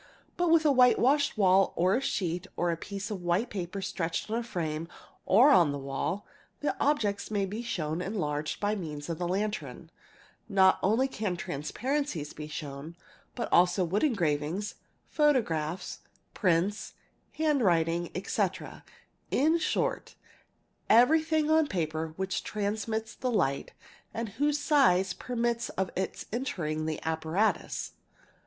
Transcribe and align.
But 0.35 0.49
with 0.49 0.65
a 0.65 0.71
whitewashed 0.71 1.37
wall, 1.37 1.73
or 1.75 1.93
a 1.93 2.01
sheet, 2.01 2.47
or 2.57 2.75
piece 2.75 3.11
of 3.11 3.21
white 3.21 3.51
| 3.51 3.51
paper 3.51 3.83
stretched 3.83 4.31
on 4.31 4.39
a 4.39 4.41
frame 4.41 4.87
or 5.27 5.51
on 5.51 5.71
the 5.71 5.77
wall, 5.77 6.25
the 6.61 6.75
objects 6.83 7.29
may 7.29 7.45
be 7.45 7.61
shown— 7.61 8.01
enlarged 8.01 8.59
by 8.59 8.73
means 8.73 9.09
of 9.09 9.19
the 9.19 9.27
lantern; 9.27 9.91
not 10.49 10.79
only 10.81 11.07
can 11.07 11.37
transparencies 11.37 12.33
be 12.33 12.47
shown 12.47 12.95
but 13.35 13.47
also 13.53 13.83
wood 13.85 14.03
engravings, 14.03 14.73
photographs, 15.05 15.99
prints, 16.33 16.95
handwriting, 17.33 18.09
etc., 18.15 18.83
in 19.29 19.59
short 19.59 20.15
everything 20.89 21.47
on 21.51 21.67
paper 21.67 22.13
which 22.15 22.43
transmits 22.43 23.13
the 23.13 23.29
light 23.29 23.71
and 24.15 24.29
whose 24.29 24.57
size 24.57 25.13
permits 25.13 25.69
of 25.69 25.91
its 25.95 26.25
entering 26.33 26.87
the 26.87 26.99
apparatus. 27.05 27.93